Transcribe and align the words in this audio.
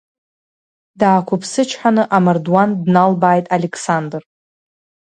Даақәыԥсычҳаны 0.99 2.03
амардуан 2.17 2.69
дналбааит 2.85 3.45
Алеқсандр. 3.55 4.21